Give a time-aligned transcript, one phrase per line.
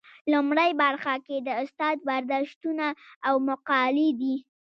[0.31, 2.85] لومړۍ برخه کې د استاد برداشتونه
[3.27, 4.35] او مقالې دي.